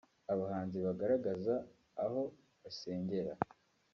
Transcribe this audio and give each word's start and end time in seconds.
abahanzi 0.33 0.77
bagaragaza 0.85 1.53
aho 2.03 2.21
basengera 2.61 3.33